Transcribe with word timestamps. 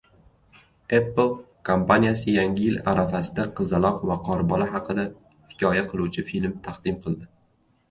Apple 0.99 1.33
kompaniyasi 1.69 2.33
Yangi 2.37 2.63
yil 2.69 2.79
arafasida 2.93 3.45
qizaloq 3.61 4.01
va 4.13 4.19
qorbola 4.31 4.71
haqida 4.73 5.07
hikoya 5.55 5.87
qiluvchi 5.95 6.27
film 6.33 6.59
taqdim 6.71 7.01
qildi 7.07 7.33